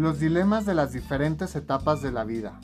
[0.00, 2.58] los dilemas de las diferentes etapas de la vida.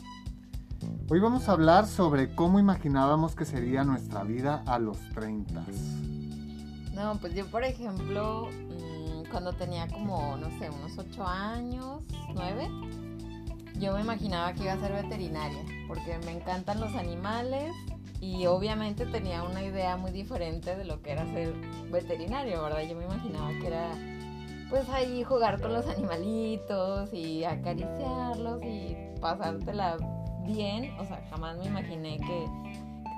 [1.10, 5.62] Hoy vamos a hablar sobre cómo imaginábamos que sería nuestra vida a los 30.
[6.94, 12.02] No, pues yo por ejemplo, mm, cuando tenía como, no sé, unos 8 años,
[12.34, 12.70] 9,
[13.78, 17.70] yo me imaginaba que iba a ser veterinaria, porque me encantan los animales
[18.18, 21.52] y obviamente tenía una idea muy diferente de lo que era ser
[21.92, 22.80] veterinario, ¿verdad?
[22.88, 24.15] Yo me imaginaba que era
[24.70, 29.96] pues ahí jugar con los animalitos y acariciarlos y pasártela
[30.44, 30.98] bien.
[30.98, 32.46] O sea, jamás me imaginé que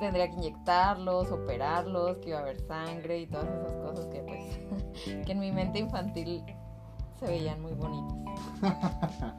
[0.00, 5.24] tendría que inyectarlos, operarlos, que iba a haber sangre y todas esas cosas que pues
[5.26, 6.44] que en mi mente infantil
[7.18, 8.16] se veían muy bonitas.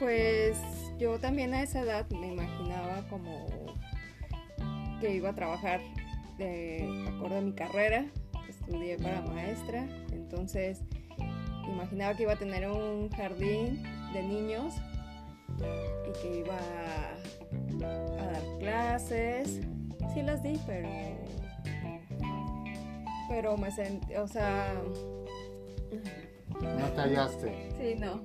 [0.00, 0.58] Pues
[0.98, 3.46] yo también a esa edad me imaginaba como
[5.00, 5.80] que iba a trabajar
[6.36, 8.04] de acuerdo a mi carrera
[8.66, 10.80] estudié para maestra, entonces
[11.68, 14.74] imaginaba que iba a tener un jardín de niños
[15.58, 19.60] y que iba a, dar clases.
[20.12, 20.88] Sí las di, pero
[23.28, 24.74] pero me sentí, o sea,
[26.60, 27.70] no te hallaste.
[27.78, 28.20] Sí, no.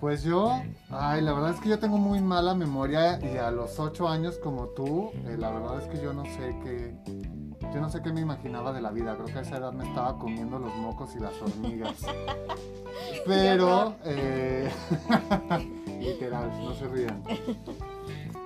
[0.00, 3.80] Pues yo, ay, la verdad es que yo tengo muy mala memoria y a los
[3.80, 6.94] ocho años como tú, eh, la verdad es que yo no sé qué,
[7.72, 9.14] yo no sé qué me imaginaba de la vida.
[9.14, 11.96] Creo que a esa edad me estaba comiendo los mocos y las hormigas.
[13.26, 14.70] Pero, eh,
[16.00, 17.22] literal, no se rían.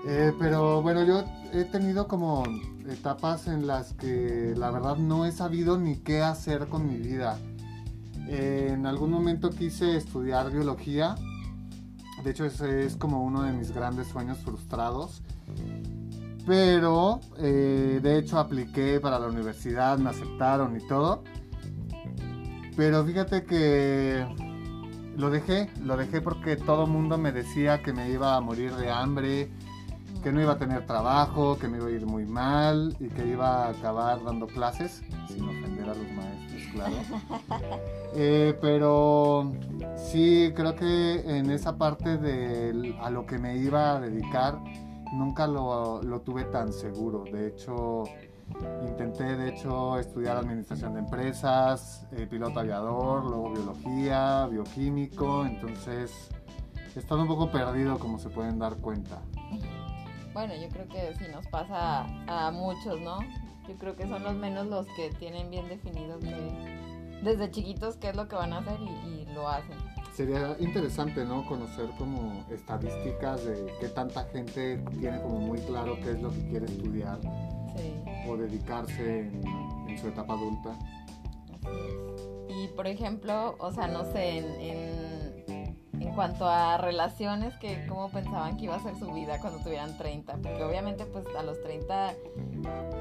[0.07, 2.45] Eh, pero bueno, yo he tenido como
[2.89, 7.39] etapas en las que la verdad no he sabido ni qué hacer con mi vida.
[8.29, 11.17] en algún momento quise estudiar biología.
[12.23, 15.23] De hecho, ese es como uno de mis grandes sueños frustrados.
[16.49, 21.23] Pero, eh, de hecho, apliqué para la universidad, me aceptaron y todo.
[22.75, 24.27] Pero fíjate que
[25.15, 28.73] lo dejé, lo dejé porque todo el mundo me decía que me iba a morir
[28.77, 29.51] de hambre,
[30.23, 33.27] que no iba a tener trabajo, que me iba a ir muy mal y que
[33.27, 36.95] iba a acabar dando clases, sin ofender a los maestros, claro.
[38.15, 39.53] Eh, pero
[40.11, 44.59] sí, creo que en esa parte de a lo que me iba a dedicar,
[45.13, 47.25] nunca lo, tuve tan seguro.
[47.25, 48.05] De hecho,
[48.87, 56.31] intenté de hecho estudiar administración de empresas, eh, piloto aviador, luego biología, bioquímico, entonces
[56.95, 59.21] he estado un poco perdido como se pueden dar cuenta.
[60.33, 63.19] Bueno, yo creo que sí nos pasa a muchos, ¿no?
[63.69, 68.11] Yo creo que son los menos los que tienen bien definido que desde chiquitos qué
[68.11, 69.77] es lo que van a hacer y lo hacen
[70.19, 71.47] sería interesante, ¿no?
[71.47, 76.49] Conocer como estadísticas de qué tanta gente tiene como muy claro qué es lo que
[76.49, 77.21] quiere estudiar
[78.27, 80.77] o dedicarse en, su etapa adulta.
[82.49, 85.45] Y por ejemplo, o sea, no sé, en,
[86.03, 89.97] en, cuanto a relaciones, que cómo pensaban que iba a ser su vida cuando tuvieran
[89.97, 92.15] 30, porque obviamente pues a los 30,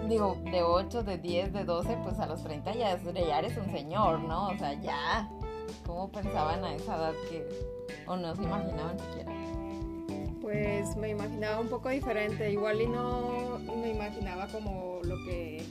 [0.07, 3.71] digo, de 8, de 10, de 12, pues a los 30 ya, ya eres un
[3.71, 4.49] señor, ¿no?
[4.49, 5.27] O sea, ya
[5.85, 7.47] ¿Cómo pensaban a esa edad que,
[8.05, 9.31] o no se imaginaban siquiera?
[10.41, 15.63] Pues me imaginaba un poco diferente, igual y no me imaginaba como lo que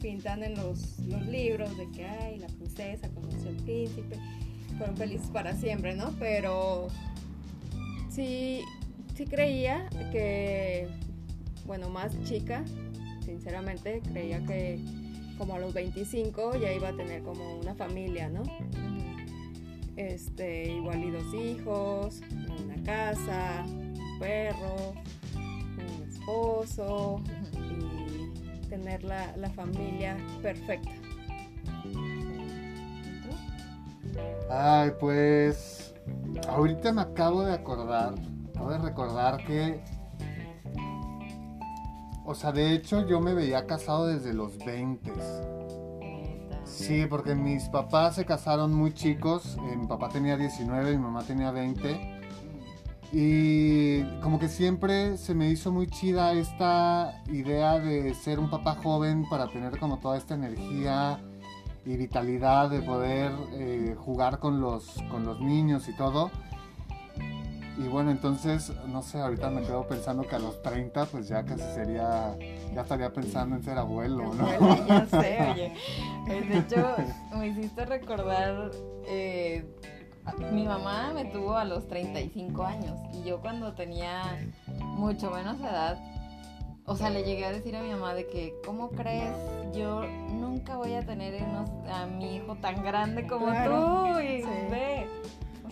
[0.00, 4.18] pintan en los, libros de que ay la princesa conoció al príncipe,
[4.76, 6.12] fueron felices para siempre, ¿no?
[6.18, 6.88] Pero
[8.10, 8.62] sí,
[9.14, 10.88] sí creía que,
[11.64, 12.64] bueno, más chica,
[13.24, 14.78] sinceramente, creía que
[15.38, 18.42] como a los 25 ya iba a tener como una familia, ¿no?
[19.96, 22.20] Este, igual y dos hijos,
[22.64, 24.94] una casa, un perro,
[25.36, 27.22] un esposo
[27.52, 30.90] y tener la, la familia perfecta.
[34.50, 35.94] Ay, pues
[36.48, 38.14] ahorita me acabo de acordar,
[38.50, 39.80] acabo de recordar que,
[42.24, 45.12] o sea, de hecho yo me veía casado desde los 20
[46.74, 49.56] Sí, porque mis papás se casaron muy chicos.
[49.70, 52.20] Eh, mi papá tenía 19, mi mamá tenía 20.
[53.12, 58.74] Y como que siempre se me hizo muy chida esta idea de ser un papá
[58.74, 61.20] joven para tener como toda esta energía
[61.86, 66.30] y vitalidad de poder eh, jugar con los, con los niños y todo.
[67.76, 71.44] Y bueno, entonces, no sé, ahorita me quedo pensando que a los 30 pues ya
[71.44, 72.36] casi sería,
[72.72, 74.46] ya estaría pensando en ser abuelo, ¿no?
[74.46, 75.72] Abuelo, ya sé, oye.
[76.28, 76.94] Eh, de hecho,
[77.36, 78.70] me hiciste recordar,
[79.08, 79.64] eh,
[80.52, 84.22] mi mamá me tuvo a los 35 años y yo cuando tenía
[84.80, 85.98] mucho menos edad,
[86.86, 89.34] o sea, le llegué a decir a mi mamá de que, ¿cómo crees?
[89.74, 94.20] yo nunca voy a tener unos, a mi hijo tan grande como Claro, tú.
[94.20, 94.48] Y sí.
[94.70, 95.08] ve,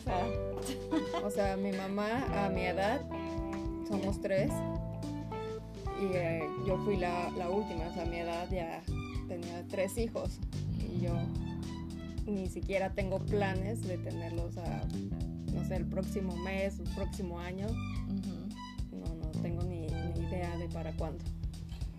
[0.05, 0.27] sea,
[1.25, 3.01] O sea, mi mamá a mi edad,
[3.89, 4.51] somos tres,
[6.01, 8.83] y eh, yo fui la, la última, o sea, a mi edad ya
[9.29, 10.39] tenía tres hijos,
[10.79, 11.15] y yo
[12.27, 14.83] ni siquiera tengo planes de tenerlos a,
[15.53, 20.69] no sé, el próximo mes, el próximo año, no, no tengo ni, ni idea de
[20.69, 21.25] para cuándo.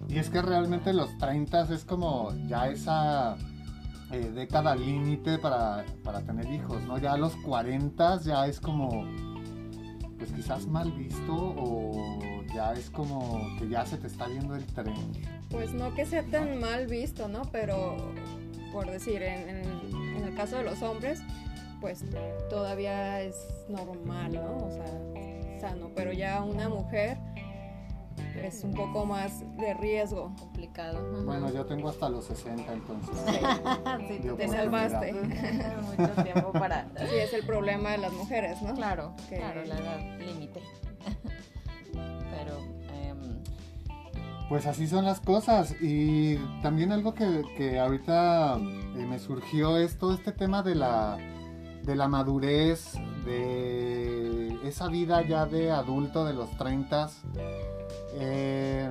[0.09, 3.37] Y es que realmente los 30 es como ya esa
[4.13, 6.97] eh, década límite para, para tener hijos, ¿no?
[6.97, 9.05] Ya a los 40 ya es como,
[10.17, 14.65] pues quizás mal visto o ya es como que ya se te está yendo el
[14.67, 14.93] tren.
[15.49, 17.41] Pues no que sea tan mal visto, ¿no?
[17.51, 17.97] Pero,
[18.71, 21.21] por decir, en el caso de los hombres,
[21.83, 22.05] pues
[22.49, 23.35] todavía es
[23.67, 24.57] normal, ¿no?
[24.57, 25.91] O sea, sano.
[25.93, 27.17] Pero ya una mujer
[28.45, 30.33] es un poco más de riesgo.
[30.39, 31.23] complicado.
[31.23, 33.15] Bueno, yo tengo hasta los 60 entonces.
[34.07, 35.13] Sí, tú Te salvaste.
[35.13, 36.85] mucho tiempo para...
[36.97, 38.73] Sí, es el problema de las mujeres, ¿no?
[38.73, 40.61] Claro, Que- claro, la edad límite.
[41.93, 42.57] Pero,
[42.93, 43.19] em,
[44.49, 45.75] Pues así son las cosas.
[45.81, 51.17] Y también algo que, que ahorita eh, me surgió es todo este tema de la,
[51.83, 52.93] de la madurez,
[53.25, 54.22] de
[54.63, 57.09] esa vida ya de adulto de los 30.
[58.15, 58.89] Eh,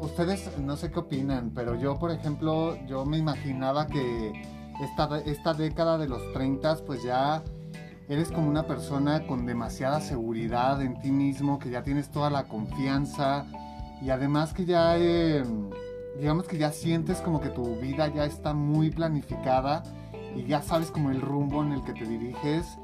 [0.00, 4.32] ustedes no sé qué opinan, pero yo, por ejemplo, yo me imaginaba que
[4.82, 7.42] esta, esta década de los 30 pues ya
[8.08, 12.44] eres como una persona con demasiada seguridad en ti mismo, que ya tienes toda la
[12.44, 13.46] confianza
[14.00, 15.42] y además que ya, eh,
[16.18, 19.82] digamos que ya sientes como que tu vida ya está muy planificada
[20.36, 22.78] y ya sabes como el rumbo en el que te diriges.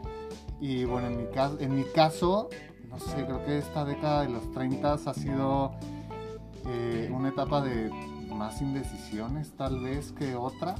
[0.63, 2.49] Y bueno, en mi, caso, en mi caso,
[2.89, 5.73] no sé, creo que esta década de los 30 ha sido
[6.69, 7.91] eh, una etapa de
[8.33, 10.79] más indecisiones tal vez que otras.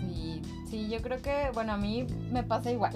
[0.00, 0.40] sí,
[0.70, 2.94] sí, yo creo que, bueno, a mí me pasa igual.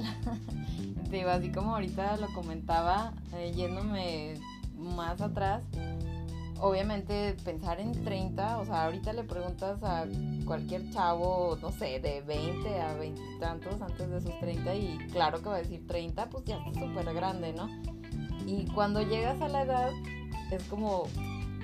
[1.11, 4.41] Digo, así como ahorita lo comentaba, eh, yéndome
[4.75, 5.63] más atrás,
[6.61, 10.07] obviamente pensar en 30, o sea, ahorita le preguntas a
[10.45, 14.99] cualquier chavo, no sé, de 20 a 20 y tantos antes de sus 30 y
[15.13, 17.69] claro que va a decir 30, pues ya está súper grande, ¿no?
[18.47, 19.91] Y cuando llegas a la edad
[20.51, 21.03] es como,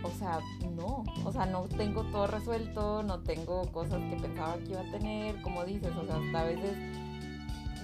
[0.02, 0.40] o sea,
[0.76, 4.90] no, o sea, no tengo todo resuelto, no tengo cosas que pensaba que iba a
[4.90, 6.76] tener, como dices, o sea, hasta a veces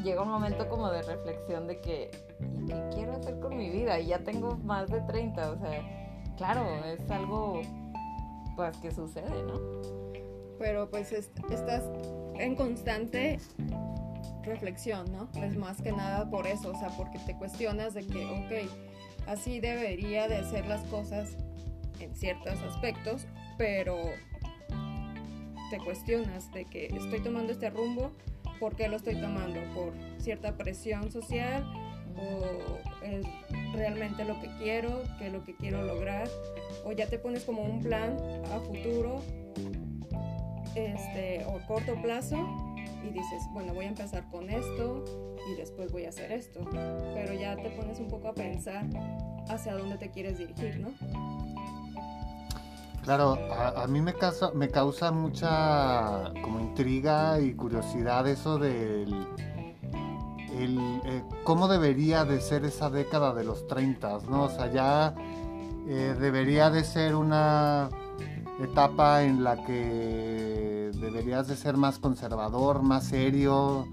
[0.05, 2.11] llega un momento como de reflexión de que,
[2.41, 3.99] ¿y qué quiero hacer con mi vida?
[3.99, 6.00] Y ya tengo más de 30, o sea,
[6.41, 7.61] claro, es algo
[8.57, 9.61] pues que sucede, ¿no?
[10.59, 11.85] Pero pues est- estás
[12.39, 13.39] en constante
[14.43, 15.29] reflexión, ¿no?
[15.43, 18.71] Es más que nada por eso, o sea, porque te cuestionas de que, ok,
[19.29, 21.37] así debería de ser las cosas
[21.99, 23.27] en ciertos aspectos,
[23.59, 23.97] pero
[25.71, 28.13] te cuestionas de que estoy tomando este rumbo,
[28.59, 29.61] ¿por qué lo estoy tomando?
[29.75, 31.65] ¿Por cierta presión social?
[32.17, 33.25] ¿O es
[33.75, 35.03] realmente lo que quiero?
[35.19, 36.29] ¿Qué es lo que quiero lograr?
[36.85, 38.17] ¿O ya te pones como un plan
[38.53, 39.21] a futuro
[40.75, 42.37] este, o a corto plazo
[43.03, 45.05] y dices, bueno, voy a empezar con esto
[45.51, 46.61] y después voy a hacer esto.
[46.71, 48.85] Pero ya te pones un poco a pensar
[49.49, 50.91] hacia dónde te quieres dirigir, ¿no?
[53.03, 59.27] Claro, a, a mí me causa, me causa mucha como intriga y curiosidad eso del
[60.65, 64.45] el, eh, cómo debería de ser esa década de los 30, ¿no?
[64.45, 65.15] O sea, ya
[65.89, 67.89] eh, debería de ser una
[68.63, 73.87] etapa en la que deberías de ser más conservador, más serio,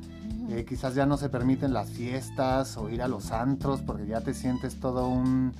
[0.49, 4.21] eh, quizás ya no se permiten las fiestas o ir a los antros porque ya
[4.21, 5.53] te sientes todo un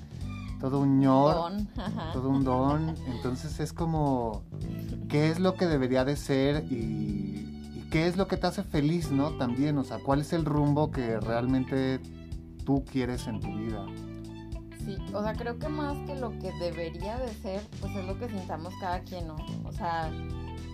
[0.60, 1.68] todo un ñor Don,
[2.14, 2.96] todo un don.
[3.08, 4.44] Entonces es como,
[5.10, 7.26] ¿qué es lo que debería de ser y
[7.91, 9.32] qué es lo que te hace feliz, ¿no?
[9.38, 12.00] También, o sea, ¿cuál es el rumbo que realmente
[12.65, 13.86] tú quieres en tu vida?
[14.86, 18.17] Sí, o sea, creo que más que lo que debería de ser, pues es lo
[18.17, 19.36] que sintamos cada quien, ¿no?
[19.65, 20.12] O sea,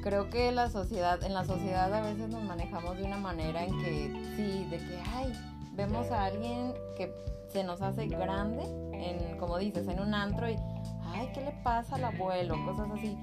[0.04, 3.78] creo que la sociedad, en la sociedad a veces nos manejamos de una manera en
[3.80, 5.34] que, sí, de que, ay,
[5.76, 7.12] vemos a alguien que
[7.50, 10.58] se nos hace grande, en, como dices, en un antro y,
[11.06, 12.56] ay, ¿qué le pasa al abuelo?
[12.66, 13.18] Cosas así.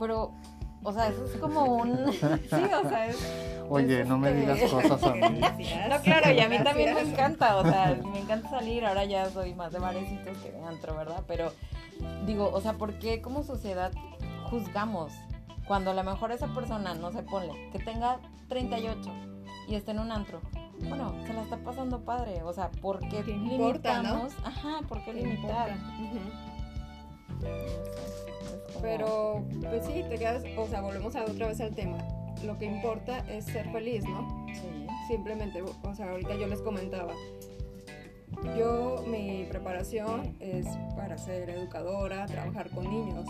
[0.00, 0.32] Pero,
[0.82, 2.12] o sea, eso es como un...
[2.12, 2.20] sí,
[2.50, 3.62] o sea, es...
[3.68, 5.40] Oye, no me este- digas cosas a mí.
[5.88, 9.30] No, claro, y a mí también me encanta, o sea, me encanta salir, ahora ya
[9.30, 11.22] soy más de barecitos que de antro, ¿verdad?
[11.26, 11.52] Pero
[12.26, 13.92] digo, o sea, ¿por qué como sociedad
[14.50, 15.12] juzgamos
[15.66, 19.00] cuando a lo mejor esa persona, no se pone, que tenga 38
[19.68, 20.40] y esté en un antro?
[20.88, 24.08] Bueno, se la está pasando padre, o sea, ¿por qué ¿Qué importa, no?
[24.26, 24.32] limitamos?
[24.44, 25.70] Ajá, ¿por qué ¿Qué limitar?
[25.70, 26.02] importa?
[26.02, 26.51] Ujú.
[28.82, 31.98] Pero, pues sí, te quedas, o sea, volvemos a otra vez al tema.
[32.44, 34.46] Lo que importa es ser feliz, ¿no?
[34.52, 34.86] Sí.
[35.08, 37.14] Simplemente, o sea, ahorita yo les comentaba,
[38.58, 43.26] yo mi preparación es para ser educadora, trabajar con niños.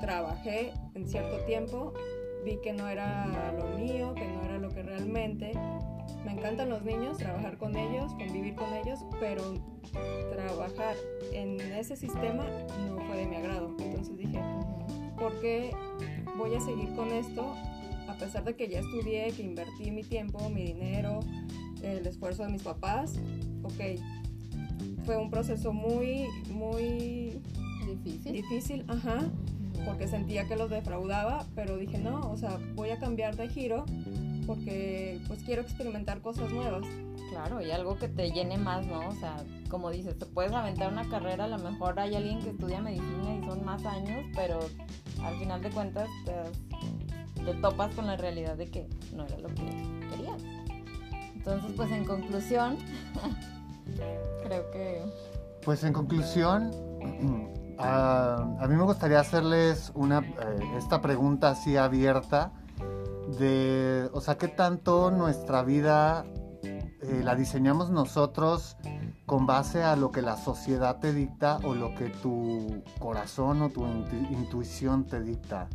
[0.00, 1.92] Trabajé en cierto tiempo,
[2.44, 5.52] vi que no era lo mío, que no era lo que realmente.
[6.24, 9.42] Me encantan los niños, trabajar con ellos, convivir con ellos, pero
[10.30, 10.94] trabajar
[11.32, 12.44] en ese sistema
[12.88, 13.74] no fue de mi agrado.
[13.78, 14.40] Entonces dije,
[15.18, 15.70] ¿por qué
[16.38, 17.54] voy a seguir con esto?
[18.08, 21.20] A pesar de que ya estudié, que invertí mi tiempo, mi dinero,
[21.82, 23.14] el esfuerzo de mis papás,
[23.62, 23.80] ok,
[25.04, 27.40] fue un proceso muy, muy
[27.86, 28.32] Difícil.
[28.32, 29.18] difícil, ajá,
[29.84, 33.84] porque sentía que los defraudaba, pero dije, no, o sea, voy a cambiar de giro
[34.46, 36.82] porque pues quiero experimentar cosas nuevas.
[37.30, 39.08] Claro, y algo que te llene más, ¿no?
[39.08, 39.36] O sea,
[39.70, 43.36] como dices, te puedes aventar una carrera, a lo mejor hay alguien que estudia medicina
[43.40, 44.58] y son más años, pero
[45.22, 49.48] al final de cuentas te, te topas con la realidad de que no era lo
[49.48, 49.64] que
[50.10, 50.42] querías.
[51.34, 52.76] Entonces, pues en conclusión,
[54.44, 55.02] creo que...
[55.64, 56.70] Pues en conclusión,
[57.82, 60.32] a, a mí me gustaría hacerles una, eh,
[60.78, 62.52] esta pregunta así abierta
[63.38, 66.24] de, o sea, ¿qué tanto nuestra vida
[66.62, 68.76] eh, la diseñamos nosotros
[69.26, 73.70] con base a lo que la sociedad te dicta o lo que tu corazón o
[73.70, 75.68] tu intu- intuición te dicta?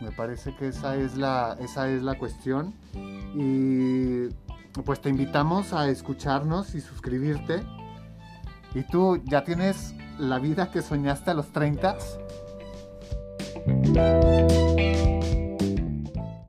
[0.00, 2.74] Me parece que esa es la, esa es la cuestión.
[3.34, 4.28] Y
[4.84, 7.62] pues te invitamos a escucharnos y suscribirte.
[8.74, 11.96] ¿Y tú ya tienes la vida que soñaste a los 30?